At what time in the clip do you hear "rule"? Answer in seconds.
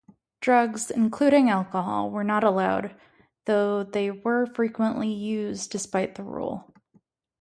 6.23-6.73